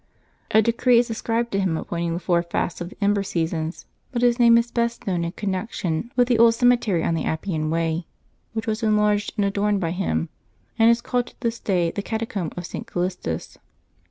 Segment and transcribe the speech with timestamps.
[0.49, 4.23] A decree is ascribed to him appointing the four fasts of the Ember seasons, but
[4.23, 8.07] his name is best known in connection with the old cemetery on the Appian Way,
[8.53, 10.29] which was enlarged and adorned by him,
[10.79, 12.87] and is called to this day the Catacomb of St.
[12.87, 13.59] Callistus.